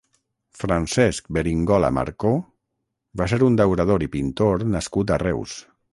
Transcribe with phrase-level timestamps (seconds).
[0.61, 2.33] Francesc Beringola Marcó
[3.21, 5.55] va ser un daurador i pintor nascut a Reus.